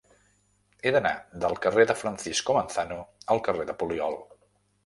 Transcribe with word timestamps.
He 0.87 0.93
d'anar 0.95 1.11
del 1.43 1.53
carrer 1.67 1.85
de 1.91 1.97
Francisco 2.01 2.57
Manzano 2.59 2.99
al 3.37 3.45
carrer 3.49 3.69
del 3.73 3.81
Poliol. 3.85 4.19